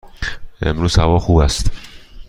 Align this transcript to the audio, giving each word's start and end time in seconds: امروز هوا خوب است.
امروز 0.61 0.97
هوا 0.99 1.19
خوب 1.19 1.37
است. 1.37 1.71